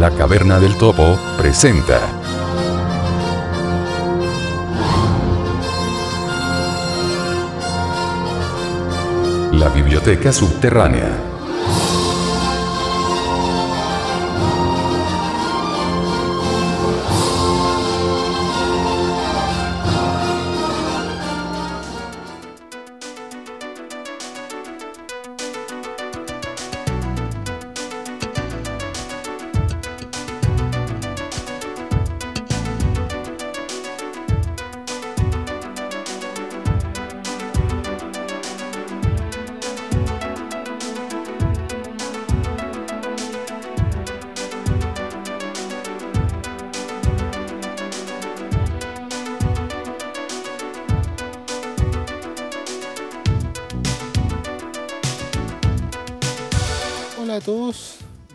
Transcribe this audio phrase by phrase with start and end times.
[0.00, 2.00] La Caverna del Topo, presenta.
[9.52, 11.29] La Biblioteca Subterránea.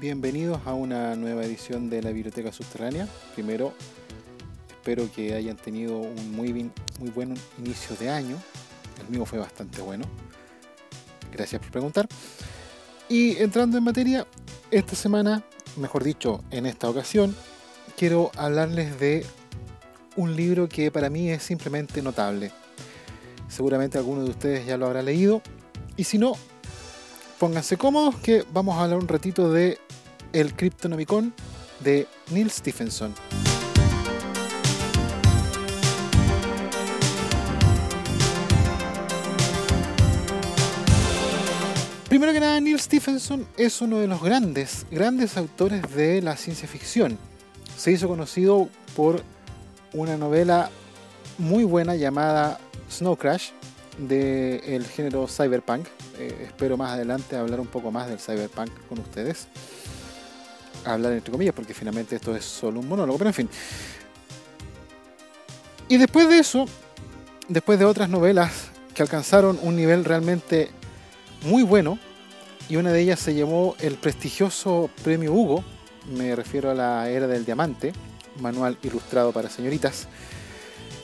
[0.05, 3.07] Bienvenidos a una nueva edición de la Biblioteca Subterránea.
[3.33, 3.73] Primero,
[4.69, 6.53] espero que hayan tenido un muy,
[6.99, 8.37] muy buen inicio de año.
[9.01, 10.05] El mío fue bastante bueno.
[11.33, 12.07] Gracias por preguntar.
[13.09, 14.27] Y entrando en materia,
[14.69, 15.43] esta semana,
[15.75, 17.35] mejor dicho, en esta ocasión,
[17.97, 19.25] quiero hablarles de
[20.17, 22.51] un libro que para mí es simplemente notable.
[23.47, 25.41] Seguramente alguno de ustedes ya lo habrá leído.
[25.97, 26.33] Y si no,
[27.39, 29.79] pónganse cómodos que vamos a hablar un ratito de
[30.35, 31.33] El Cryptonomicon
[31.79, 33.15] de Neil Stephenson.
[42.09, 46.67] Primero que nada, Neil Stephenson es uno de los grandes, grandes autores de la ciencia
[46.67, 47.17] ficción.
[47.77, 49.23] Se hizo conocido por
[49.93, 50.69] una novela
[51.37, 52.59] muy buena llamada
[52.91, 53.51] Snow Crash
[53.97, 55.87] del género cyberpunk.
[56.19, 59.47] Eh, espero más adelante hablar un poco más del cyberpunk con ustedes.
[60.83, 63.49] Hablar entre comillas, porque finalmente esto es solo un monólogo, pero en fin.
[65.87, 66.65] Y después de eso,
[67.47, 68.51] después de otras novelas
[68.93, 70.71] que alcanzaron un nivel realmente
[71.43, 71.99] muy bueno,
[72.67, 75.63] y una de ellas se llamó el prestigioso premio Hugo,
[76.11, 77.93] me refiero a la Era del Diamante,
[78.39, 80.07] manual ilustrado para señoritas,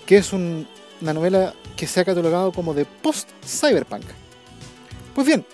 [0.05, 0.67] que es un-
[1.01, 4.03] una novela que se ha catalogado como de post-cyberpunk.
[5.13, 5.45] Pues bien,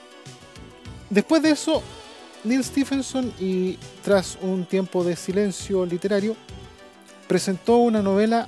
[1.09, 1.83] después de eso,
[2.47, 6.35] Neil Stephenson, y tras un tiempo de silencio literario,
[7.27, 8.47] presentó una novela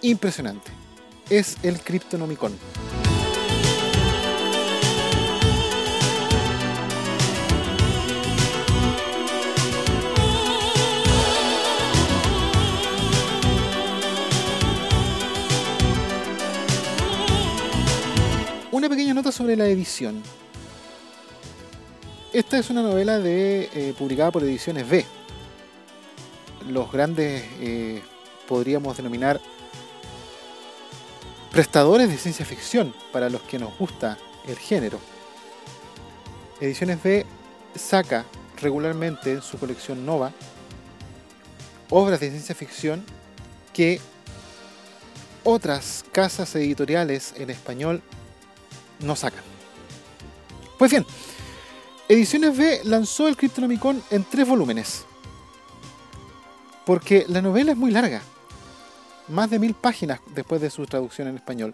[0.00, 0.72] impresionante.
[1.28, 2.52] Es el Cryptonomicon.
[18.72, 20.22] Una pequeña nota sobre la edición.
[22.32, 25.04] Esta es una novela de, eh, publicada por Ediciones B.
[26.68, 28.02] Los grandes, eh,
[28.46, 29.40] podríamos denominar,
[31.50, 35.00] prestadores de ciencia ficción para los que nos gusta el género.
[36.60, 37.26] Ediciones B
[37.74, 38.24] saca
[38.60, 40.30] regularmente en su colección Nova
[41.88, 43.04] obras de ciencia ficción
[43.72, 44.00] que
[45.42, 48.02] otras casas editoriales en español
[49.00, 49.42] no sacan.
[50.78, 51.04] Pues bien,
[52.10, 55.04] Ediciones B lanzó el Cryptonomicon en tres volúmenes.
[56.84, 58.20] Porque la novela es muy larga.
[59.28, 61.72] Más de mil páginas después de su traducción en español.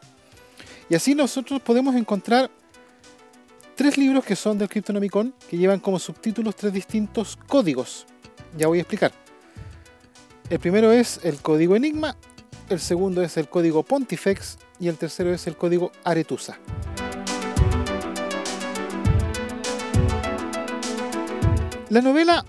[0.91, 2.51] Y así nosotros podemos encontrar
[3.77, 8.05] tres libros que son del Cryptonomicon que llevan como subtítulos tres distintos códigos.
[8.59, 9.13] Ya voy a explicar.
[10.51, 12.15] El primero es el código Enigma,
[12.69, 16.59] el segundo es el código Pontifex y el tercero es el código Aretusa.
[21.89, 22.45] La novela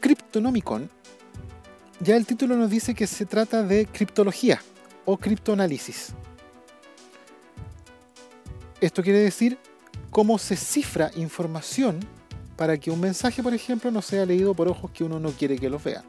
[0.00, 0.90] Cryptonomicon,
[2.00, 4.60] ya el título nos dice que se trata de criptología
[5.06, 6.12] o criptoanálisis.
[8.82, 9.58] Esto quiere decir
[10.10, 12.00] cómo se cifra información
[12.54, 15.58] para que un mensaje, por ejemplo, no sea leído por ojos que uno no quiere
[15.58, 16.04] que los vean.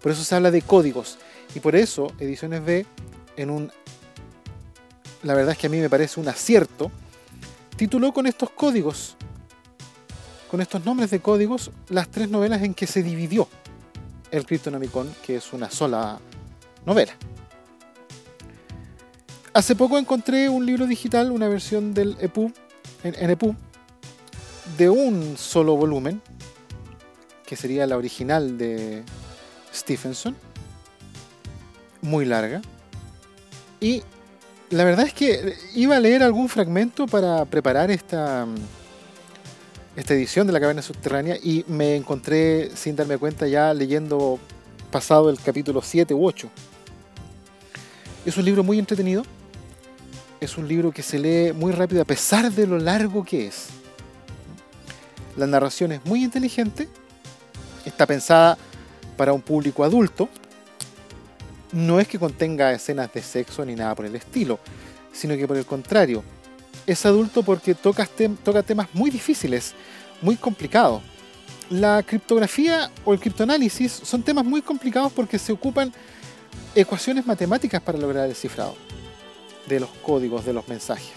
[0.00, 1.18] Por eso se habla de códigos.
[1.52, 2.86] Y por eso Ediciones B,
[3.36, 3.72] en un...
[5.24, 6.92] La verdad es que a mí me parece un acierto,
[7.76, 9.16] tituló con estos códigos
[10.50, 13.48] con estos nombres de códigos las tres novelas en que se dividió
[14.30, 16.18] el Cryptonomicon, que es una sola
[16.84, 17.12] novela.
[19.52, 22.52] Hace poco encontré un libro digital, una versión del EPUB,
[23.02, 23.54] en, en EPUB,
[24.76, 26.20] de un solo volumen,
[27.46, 29.02] que sería la original de
[29.74, 30.36] Stephenson,
[32.02, 32.60] muy larga.
[33.80, 34.02] Y
[34.70, 38.46] la verdad es que iba a leer algún fragmento para preparar esta,
[39.98, 44.38] esta edición de La Caverna Subterránea y me encontré, sin darme cuenta, ya leyendo
[44.92, 46.48] pasado el capítulo 7 u 8.
[48.24, 49.24] Es un libro muy entretenido.
[50.40, 53.70] Es un libro que se lee muy rápido a pesar de lo largo que es.
[55.36, 56.88] La narración es muy inteligente.
[57.84, 58.56] Está pensada
[59.16, 60.28] para un público adulto.
[61.72, 64.60] No es que contenga escenas de sexo ni nada por el estilo,
[65.12, 66.22] sino que por el contrario,
[66.88, 68.06] es adulto porque toca,
[68.62, 69.74] temas muy difíciles,
[70.22, 71.02] muy complicados.
[71.68, 75.92] La criptografía o el criptoanálisis son temas muy complicados porque se ocupan
[76.74, 78.74] ecuaciones matemáticas para lograr el cifrado
[79.66, 81.12] de los códigos de los mensajes.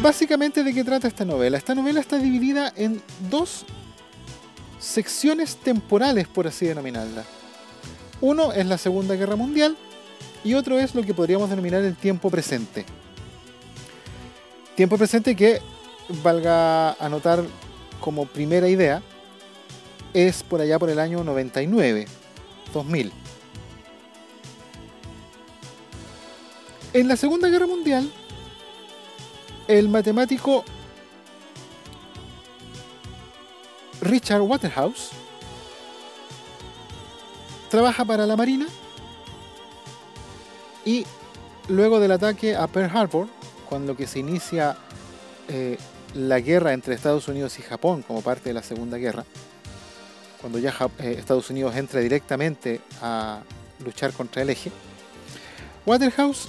[0.00, 1.58] Básicamente de qué trata esta novela.
[1.58, 3.66] Esta novela está dividida en dos
[4.78, 7.24] secciones temporales, por así denominarla.
[8.22, 9.76] Uno es la Segunda Guerra Mundial
[10.44, 12.86] y otro es lo que podríamos denominar el tiempo presente.
[14.76, 15.60] Tiempo presente que,
[16.22, 17.42] valga anotar
[18.00, 19.02] como primera idea,
[20.14, 22.06] es por allá por el año 99,
[22.72, 23.12] 2000.
[26.92, 28.08] En la Segunda Guerra Mundial,
[29.66, 30.64] el matemático
[34.00, 35.10] Richard Waterhouse
[37.72, 38.66] trabaja para la Marina
[40.84, 41.06] y
[41.68, 43.28] luego del ataque a Pearl Harbor,
[43.66, 44.76] cuando que se inicia
[45.48, 45.78] eh,
[46.12, 49.24] la guerra entre Estados Unidos y Japón como parte de la Segunda Guerra,
[50.42, 53.40] cuando ya eh, Estados Unidos entra directamente a
[53.82, 54.70] luchar contra el eje,
[55.86, 56.48] Waterhouse,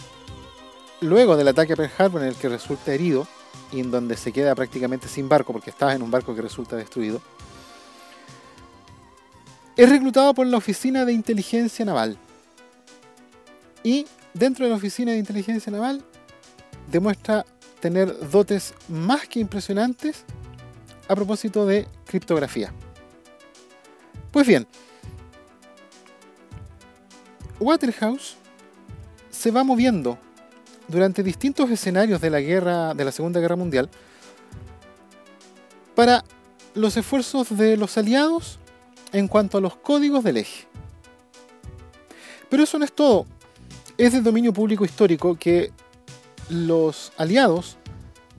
[1.00, 3.26] luego del ataque a Pearl Harbor en el que resulta herido
[3.72, 6.76] y en donde se queda prácticamente sin barco porque estaba en un barco que resulta
[6.76, 7.22] destruido,
[9.76, 12.18] es reclutado por la Oficina de Inteligencia Naval.
[13.84, 16.04] Y dentro de la Oficina de Inteligencia Naval
[16.92, 17.46] demuestra
[17.80, 20.24] tener dotes más que impresionantes
[21.08, 22.72] a propósito de criptografía.
[24.32, 24.66] Pues bien,
[27.60, 28.36] Waterhouse
[29.30, 30.18] se va moviendo
[30.88, 33.90] durante distintos escenarios de la guerra de la Segunda Guerra Mundial
[35.96, 36.24] para
[36.74, 38.60] los esfuerzos de los aliados
[39.14, 40.68] en cuanto a los códigos del eje.
[42.50, 43.26] Pero eso no es todo.
[43.98, 45.72] Es de dominio público histórico que
[46.50, 47.78] los aliados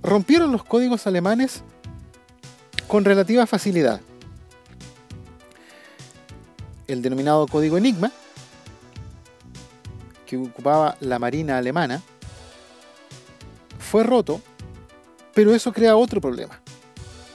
[0.03, 1.63] rompieron los códigos alemanes
[2.89, 4.01] con relativa facilidad.
[6.87, 8.13] El denominado código Enigma,
[10.27, 12.03] que ocupaba la Marina alemana,
[13.79, 14.41] fue roto,
[15.33, 16.61] pero eso crea otro problema.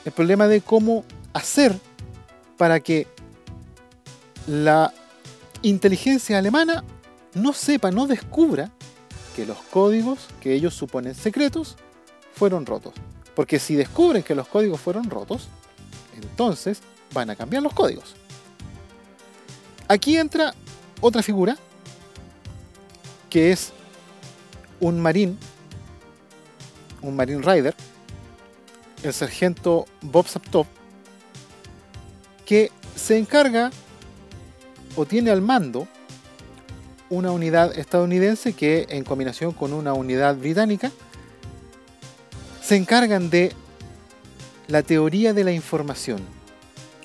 [0.05, 1.03] El problema de cómo
[1.33, 1.77] hacer
[2.57, 3.07] para que
[4.49, 4.91] la
[5.61, 6.83] inteligencia alemana
[7.35, 8.71] no sepa, no descubra
[9.35, 11.77] que los códigos que ellos suponen secretos
[12.33, 12.93] fueron rotos.
[13.35, 15.49] Porque si descubren que los códigos fueron rotos,
[16.17, 16.81] entonces
[17.13, 18.15] van a cambiar los códigos.
[19.87, 20.55] Aquí entra
[20.99, 21.55] otra figura,
[23.29, 23.71] que es
[24.79, 25.37] un marín,
[27.03, 27.75] un marine rider,
[29.03, 30.65] el sargento Bob Saptop,
[32.47, 33.69] que se encarga
[34.99, 35.87] o tiene al mando
[37.09, 40.91] una unidad estadounidense que en combinación con una unidad británica
[42.61, 43.53] se encargan de
[44.67, 46.19] la teoría de la información.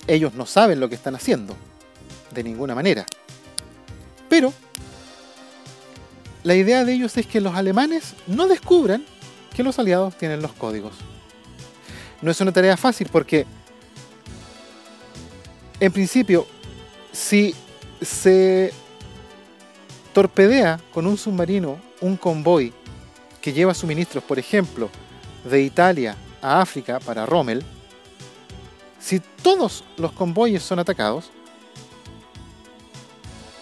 [0.07, 1.55] Ellos no saben lo que están haciendo,
[2.33, 3.05] de ninguna manera.
[4.27, 4.51] Pero
[6.43, 9.05] la idea de ellos es que los alemanes no descubran
[9.55, 10.95] que los aliados tienen los códigos.
[12.21, 13.45] No es una tarea fácil porque,
[15.79, 16.45] en principio,
[17.13, 17.55] si
[18.01, 18.73] se
[20.13, 22.73] torpedea con un submarino un convoy
[23.41, 24.89] que lleva suministros, por ejemplo,
[25.43, 27.63] de Italia a África para Rommel,
[28.99, 31.29] si todos los convoyes son atacados,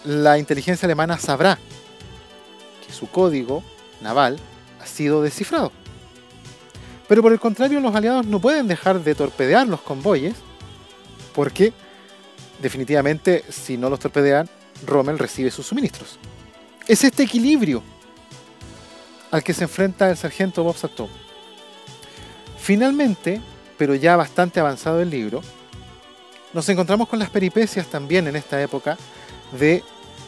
[0.04, 1.58] la inteligencia alemana sabrá
[2.86, 3.62] que su código
[4.00, 4.38] naval
[4.80, 5.72] ha sido descifrado.
[7.08, 10.34] Pero por el contrario, los aliados no pueden dejar de torpedear los convoyes
[11.34, 11.72] porque
[12.60, 14.48] definitivamente, si no los torpedean,
[14.86, 16.18] Rommel recibe sus suministros.
[16.86, 17.82] Es este equilibrio
[19.30, 21.08] al que se enfrenta el sargento Bob Sato.
[22.58, 23.40] Finalmente,
[23.76, 25.42] pero ya bastante avanzado el libro,
[26.52, 28.96] nos encontramos con las peripecias también en esta época
[29.58, 29.82] de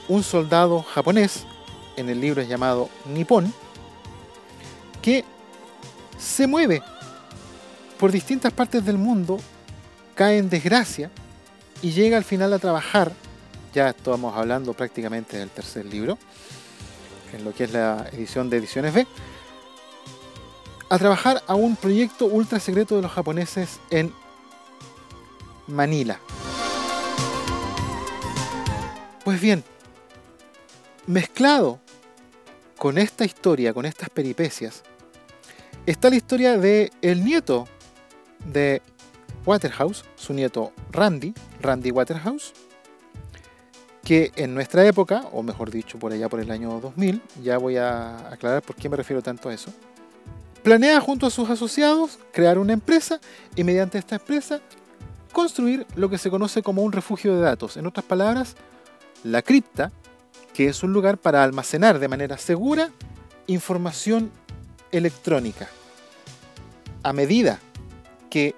[0.08, 1.44] un soldado japonés,
[1.96, 3.52] en el libro es llamado Nippon,
[5.00, 5.24] que
[6.18, 6.82] se mueve
[7.98, 9.38] por distintas partes del mundo,
[10.14, 11.10] cae en desgracia
[11.82, 13.12] y llega al final a trabajar,
[13.74, 16.18] ya estamos hablando prácticamente del tercer libro,
[17.32, 19.06] en lo que es la edición de Ediciones B,
[20.88, 24.12] a trabajar a un proyecto ultra secreto de los japoneses en
[25.66, 26.20] Manila.
[29.24, 29.64] Pues bien,
[31.06, 31.80] mezclado
[32.78, 34.84] con esta historia, con estas peripecias,
[35.84, 37.66] está la historia de el nieto
[38.44, 38.82] de
[39.46, 42.52] Waterhouse, su nieto Randy, Randy Waterhouse,
[44.04, 47.76] que en nuestra época, o mejor dicho por allá por el año 2000, ya voy
[47.76, 49.72] a aclarar por qué me refiero tanto a eso,
[50.62, 53.20] planea junto a sus asociados crear una empresa
[53.54, 54.60] y mediante esta empresa
[55.32, 57.76] construir lo que se conoce como un refugio de datos.
[57.76, 58.56] En otras palabras,
[59.22, 59.92] la cripta,
[60.54, 62.90] que es un lugar para almacenar de manera segura
[63.46, 64.30] información
[64.92, 65.68] electrónica.
[67.02, 67.60] A medida
[68.30, 68.54] que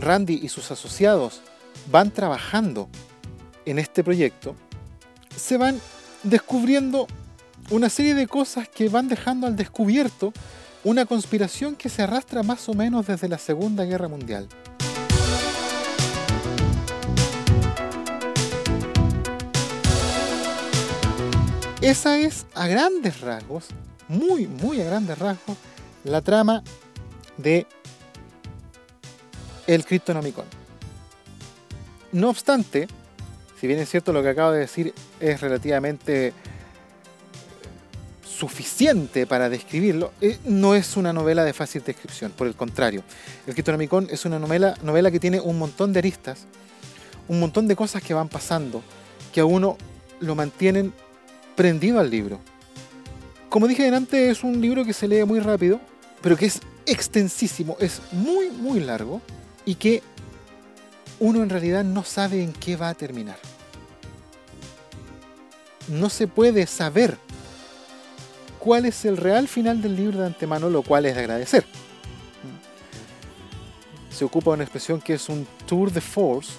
[0.00, 1.40] Randy y sus asociados
[1.90, 2.88] van trabajando
[3.66, 4.56] en este proyecto,
[5.36, 5.80] se van
[6.22, 7.06] descubriendo
[7.70, 10.32] una serie de cosas que van dejando al descubierto
[10.82, 14.48] una conspiración que se arrastra más o menos desde la Segunda Guerra Mundial.
[21.82, 23.68] Esa es a grandes rasgos,
[24.08, 25.56] muy, muy a grandes rasgos,
[26.04, 26.62] la trama
[27.38, 27.66] de
[29.74, 30.46] el Cryptonomicon.
[32.10, 32.88] No obstante,
[33.60, 36.32] si bien es cierto lo que acabo de decir es relativamente
[38.24, 43.04] suficiente para describirlo, eh, no es una novela de fácil descripción, por el contrario.
[43.46, 46.46] El Cryptonomicon es una novela, novela que tiene un montón de aristas,
[47.28, 48.82] un montón de cosas que van pasando,
[49.32, 49.78] que a uno
[50.18, 50.92] lo mantienen
[51.54, 52.40] prendido al libro.
[53.48, 55.80] Como dije antes, es un libro que se lee muy rápido,
[56.22, 59.20] pero que es extensísimo, es muy, muy largo
[59.70, 60.02] y que
[61.20, 63.36] uno en realidad no sabe en qué va a terminar.
[65.86, 67.16] No se puede saber
[68.58, 71.64] cuál es el real final del libro de antemano, lo cual es de agradecer.
[74.10, 76.54] Se ocupa una expresión que es un tour de force,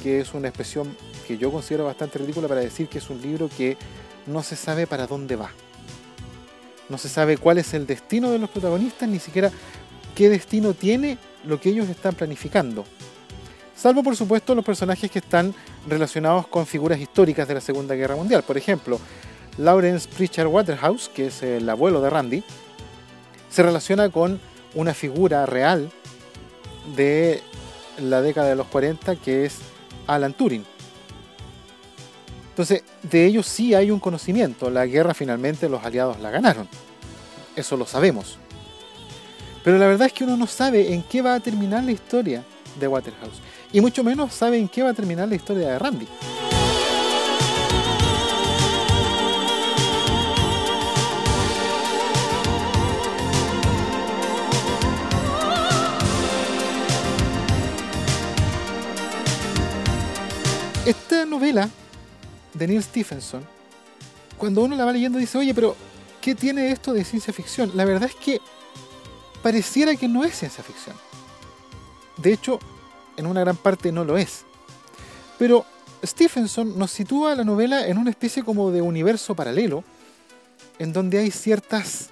[0.00, 3.50] que es una expresión que yo considero bastante ridícula para decir que es un libro
[3.56, 3.76] que
[4.28, 5.50] no se sabe para dónde va.
[6.88, 9.50] No se sabe cuál es el destino de los protagonistas, ni siquiera
[10.18, 12.84] qué destino tiene lo que ellos están planificando.
[13.76, 15.54] Salvo por supuesto los personajes que están
[15.86, 18.42] relacionados con figuras históricas de la Segunda Guerra Mundial.
[18.42, 18.98] Por ejemplo,
[19.58, 22.42] Lawrence Pritchard Waterhouse, que es el abuelo de Randy,
[23.48, 24.40] se relaciona con
[24.74, 25.88] una figura real
[26.96, 27.40] de
[27.98, 29.58] la década de los 40 que es
[30.08, 30.64] Alan Turing.
[32.50, 34.68] Entonces, de ellos sí hay un conocimiento.
[34.68, 36.68] La guerra finalmente los aliados la ganaron.
[37.54, 38.40] Eso lo sabemos.
[39.68, 42.42] Pero la verdad es que uno no sabe en qué va a terminar la historia
[42.80, 43.38] de Waterhouse.
[43.70, 46.08] Y mucho menos sabe en qué va a terminar la historia de Randy.
[60.86, 61.68] Esta novela
[62.54, 63.44] de Neil Stephenson,
[64.38, 65.76] cuando uno la va leyendo dice, oye, pero
[66.22, 67.72] ¿qué tiene esto de ciencia ficción?
[67.74, 68.40] La verdad es que
[69.42, 70.96] pareciera que no es ciencia ficción.
[72.16, 72.58] De hecho,
[73.16, 74.44] en una gran parte no lo es.
[75.38, 75.64] Pero
[76.04, 79.84] Stephenson nos sitúa la novela en una especie como de universo paralelo,
[80.78, 82.10] en donde hay ciertas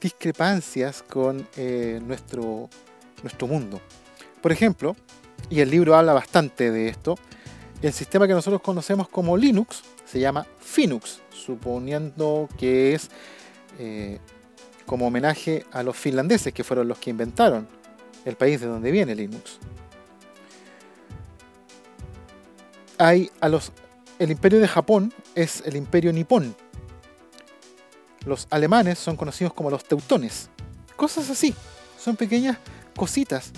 [0.00, 2.68] discrepancias con eh, nuestro,
[3.22, 3.80] nuestro mundo.
[4.42, 4.96] Por ejemplo,
[5.50, 7.16] y el libro habla bastante de esto,
[7.82, 13.10] el sistema que nosotros conocemos como Linux se llama Finux, suponiendo que es
[13.78, 14.18] eh,
[14.86, 17.68] como homenaje a los finlandeses, que fueron los que inventaron
[18.24, 19.58] el país de donde viene Linux.
[22.98, 23.72] Hay a los,
[24.18, 26.56] el imperio de Japón es el imperio nipón.
[28.24, 30.48] Los alemanes son conocidos como los teutones.
[30.96, 31.54] Cosas así.
[31.98, 32.58] Son pequeñas
[32.96, 33.52] cositas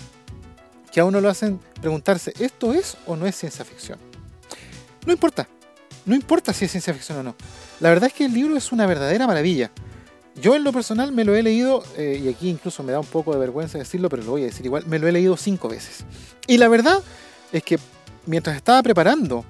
[0.91, 3.99] que a uno lo hacen preguntarse, ¿esto es o no es ciencia ficción?
[5.05, 5.47] No importa.
[6.05, 7.35] No importa si es ciencia ficción o no.
[7.79, 9.71] La verdad es que el libro es una verdadera maravilla.
[10.41, 13.05] Yo en lo personal me lo he leído, eh, y aquí incluso me da un
[13.05, 15.67] poco de vergüenza decirlo, pero lo voy a decir igual, me lo he leído cinco
[15.67, 16.05] veces.
[16.47, 16.99] Y la verdad
[17.51, 17.79] es que
[18.25, 19.43] mientras estaba preparando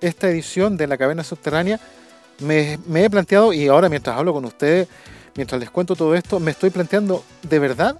[0.00, 1.78] esta edición de La Caverna Subterránea,
[2.40, 4.88] me, me he planteado, y ahora mientras hablo con ustedes,
[5.36, 7.98] mientras les cuento todo esto, me estoy planteando de verdad,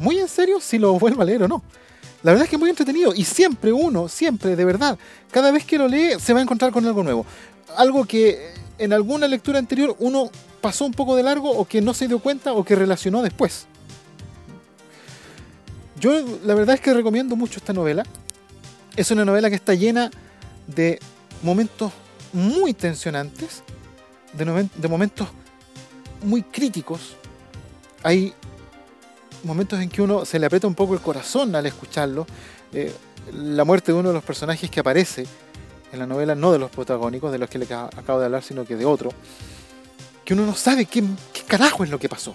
[0.00, 1.62] muy en serio, si lo vuelvo a leer o no.
[2.22, 4.98] La verdad es que es muy entretenido y siempre uno, siempre, de verdad,
[5.30, 7.24] cada vez que lo lee se va a encontrar con algo nuevo.
[7.76, 11.94] Algo que en alguna lectura anterior uno pasó un poco de largo o que no
[11.94, 13.66] se dio cuenta o que relacionó después.
[15.98, 16.12] Yo
[16.44, 18.04] la verdad es que recomiendo mucho esta novela.
[18.96, 20.10] Es una novela que está llena
[20.66, 20.98] de
[21.42, 21.92] momentos
[22.32, 23.62] muy tensionantes,
[24.32, 25.28] de, momentos
[26.22, 27.16] muy críticos.
[28.02, 28.32] Hay
[29.44, 32.26] momentos en que uno se le aprieta un poco el corazón al escucharlo.
[32.72, 32.94] Eh,
[33.32, 35.26] la muerte de uno de los personajes que aparece
[35.92, 38.64] en la novela, no de los protagónicos, de los que le acabo de hablar, sino
[38.64, 39.10] que de otro,
[40.30, 41.02] que uno no sabe qué,
[41.48, 42.32] carajo es lo que pasó.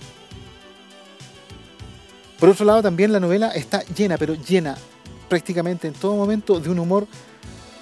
[2.38, 4.76] Por otro lado, también la novela está llena, pero llena
[5.30, 7.08] prácticamente en todo momento de un humor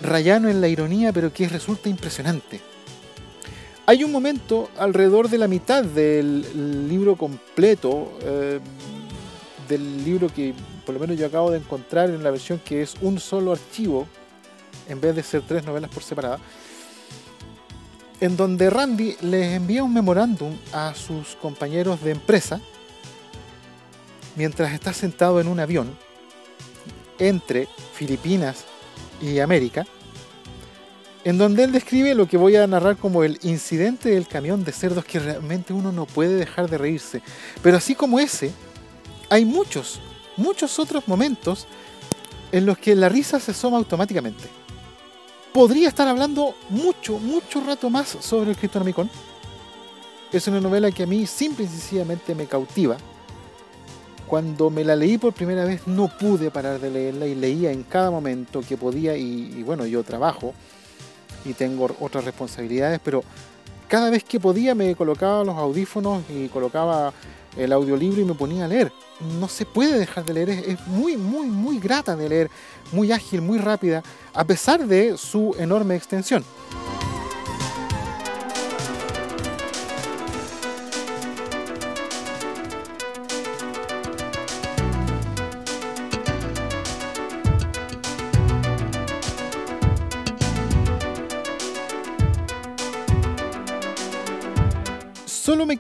[0.04, 2.62] rayano en la ironía, pero que resulta impresionante.
[3.88, 8.60] Hay un momento alrededor de la mitad del libro completo, eh,
[9.68, 10.54] del libro que
[10.86, 14.08] por lo menos yo acabo de encontrar en la versión que es un solo archivo,
[14.88, 16.38] en vez de ser tres novelas por separada,
[18.20, 22.62] en donde Randy les envía un memorándum a sus compañeros de empresa
[24.36, 25.96] mientras está sentado en un avión
[27.20, 28.66] entre Filipinas
[29.22, 29.86] y América,
[31.24, 34.72] en donde él describe lo que voy a narrar como el incidente del camión de
[34.72, 37.22] cerdos que realmente uno no puede dejar de reírse.
[37.62, 38.52] Pero así como ese,
[39.30, 40.02] hay muchos,
[40.36, 41.68] muchos otros momentos
[42.52, 44.63] en los que la risa se asoma automáticamente.
[45.54, 49.08] Podría estar hablando mucho, mucho rato más sobre el Cryptonomicon.
[50.32, 52.98] Es una novela que a mí simple y sencillamente me cautiva.
[54.26, 57.84] Cuando me la leí por primera vez no pude parar de leerla y leía en
[57.84, 60.56] cada momento que podía y, y bueno, yo trabajo
[61.46, 63.24] y tengo otras responsabilidades, pero
[63.88, 67.14] cada vez que podía me colocaba los audífonos y colocaba
[67.58, 68.92] el audiolibro y me ponía a leer.
[69.40, 72.52] No se puede dejar de leer, es, muy, muy, muy grata de leer,
[72.92, 76.44] muy ágil, muy rápida, a pesar de su enorme extensión.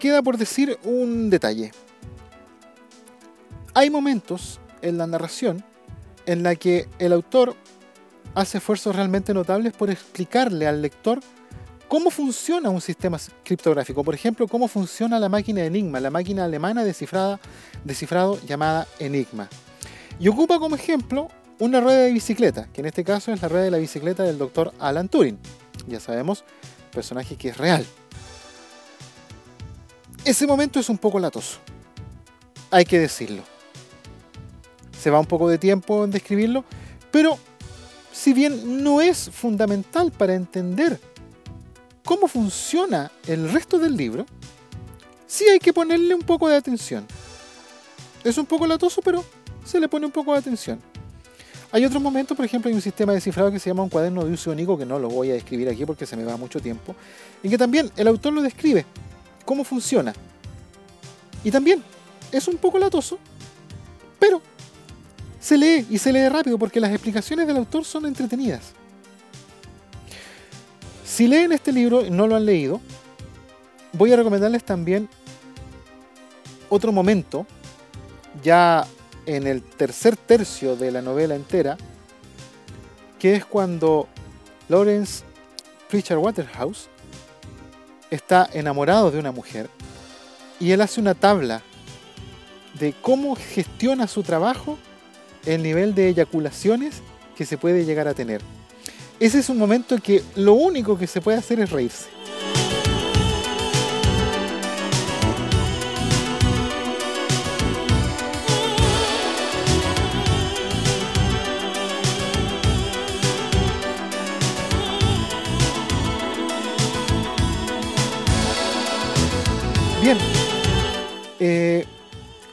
[0.04, 1.72] Queda por decir un detalle.
[3.74, 5.64] Hay momentos en la narración
[6.26, 7.56] en la que el autor
[8.36, 11.22] hace esfuerzos realmente notables por explicarle al lector
[11.88, 14.04] cómo funciona un sistema criptográfico.
[14.04, 17.40] Por ejemplo, cómo funciona la máquina Enigma, la máquina alemana descifrada,
[17.86, 19.48] descifrado llamada Enigma.
[20.20, 23.64] Y ocupa como ejemplo una rueda de bicicleta, que en este caso es la rueda
[23.64, 25.40] de la bicicleta del doctor Alan Turing.
[25.88, 26.44] Ya sabemos,
[26.92, 27.86] personaje que es real.
[30.26, 31.60] Ese momento es un poco latoso.
[32.72, 33.44] Hay que decirlo.
[34.98, 36.64] Se va un poco de tiempo en describirlo,
[37.12, 37.38] pero
[38.14, 40.98] si bien no es fundamental para entender
[42.06, 44.26] cómo funciona el resto del libro,
[45.28, 47.06] sí hay que ponerle un poco de atención.
[48.24, 49.26] Es un poco latoso, pero
[49.66, 50.80] se le pone un poco de atención.
[51.70, 54.24] Hay otros momentos, por ejemplo, hay un sistema de cifrado que se llama un cuaderno
[54.24, 56.62] de uso único, que no lo voy a describir aquí porque se me va mucho
[56.62, 56.96] tiempo,
[57.42, 58.86] en que también el autor lo describe
[59.46, 60.14] cómo funciona.
[61.44, 61.84] Y también
[62.32, 63.20] es un poco latoso,
[64.20, 64.42] pero
[65.40, 68.72] se lee y se lee rápido porque las explicaciones del autor son entretenidas.
[71.06, 72.82] Si leen este libro y no lo han leído,
[73.92, 75.10] voy a recomendarles también
[76.70, 77.46] otro momento,
[78.42, 78.88] ya
[79.26, 81.78] en el tercer tercio de la novela entera,
[83.20, 84.08] que es cuando
[84.70, 85.24] Lawrence
[85.90, 86.90] Pritchard Waterhouse
[88.14, 89.70] está enamorado de una mujer
[90.60, 91.62] y él hace una tabla
[92.80, 94.78] de cómo gestiona su trabajo
[95.46, 97.02] el nivel de eyaculaciones
[97.36, 98.42] que se puede llegar a tener.
[99.20, 102.08] Ese es un momento en que lo único que se puede hacer es reírse.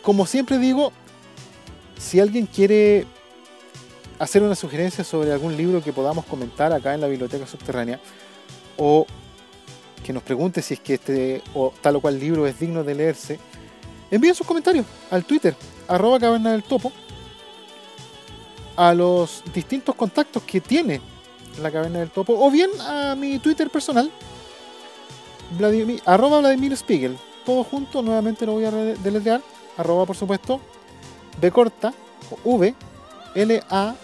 [0.02, 0.92] Como siempre digo,
[1.98, 3.06] si alguien quiere
[4.18, 8.00] hacer una sugerencia sobre algún libro que podamos comentar acá en la biblioteca subterránea,
[8.76, 9.06] o
[10.04, 12.94] que nos pregunte si es que este o tal o cual libro es digno de
[12.94, 13.38] leerse,
[14.10, 15.54] envíen sus comentarios al Twitter,
[15.88, 16.92] arroba caverna del topo,
[18.76, 21.00] a los distintos contactos que tiene
[21.60, 24.10] la caverna del topo, o bien a mi Twitter personal,
[25.58, 29.42] Vladimir, arroba Vladimir Spiegel, todo junto, nuevamente lo voy a deletrear,
[29.80, 30.60] arroba por supuesto,
[31.40, 31.92] B corta,
[32.44, 32.74] V,
[33.34, 33.94] L, A,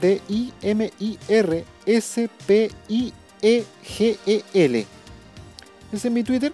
[0.00, 4.86] D, I, M, I, R, S, P, I, E, G, E, L.
[5.92, 6.52] Ese es mi Twitter.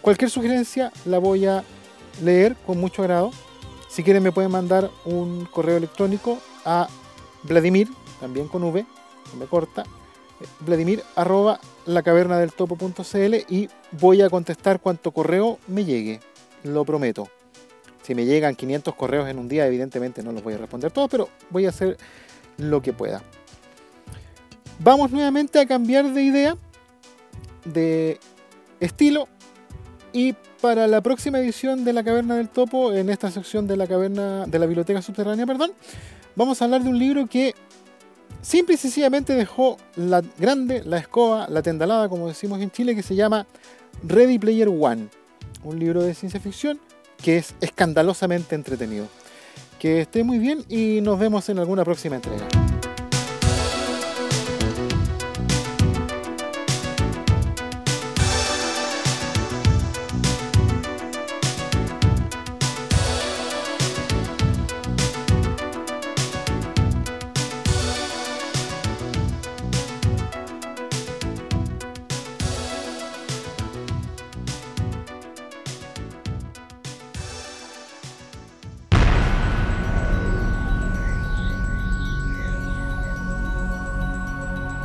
[0.00, 1.64] Cualquier sugerencia la voy a
[2.22, 3.30] leer con mucho agrado.
[3.88, 6.88] Si quieren me pueden mandar un correo electrónico a
[7.42, 7.88] Vladimir,
[8.20, 8.84] también con V,
[9.38, 9.84] me corta,
[10.60, 16.20] Vladimir arroba lacavernadeltopo.cl y voy a contestar cuanto correo me llegue,
[16.62, 17.28] lo prometo.
[18.06, 21.10] Si me llegan 500 correos en un día, evidentemente no los voy a responder todos,
[21.10, 21.96] pero voy a hacer
[22.56, 23.20] lo que pueda.
[24.78, 26.56] Vamos nuevamente a cambiar de idea,
[27.64, 28.20] de
[28.78, 29.26] estilo,
[30.12, 33.88] y para la próxima edición de La Caverna del Topo, en esta sección de la
[33.88, 35.72] caverna de la biblioteca subterránea, perdón,
[36.36, 37.56] vamos a hablar de un libro que
[38.40, 43.02] simple y sencillamente dejó la grande, la escoba, la tendalada, como decimos en Chile, que
[43.02, 43.48] se llama
[44.04, 45.08] Ready Player One,
[45.64, 46.78] un libro de ciencia ficción
[47.22, 49.06] que es escandalosamente entretenido.
[49.78, 52.65] Que esté muy bien y nos vemos en alguna próxima entrega.